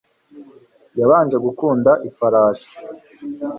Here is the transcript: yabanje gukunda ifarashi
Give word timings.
yabanje 0.99 1.35
gukunda 1.45 1.91
ifarashi 2.09 2.69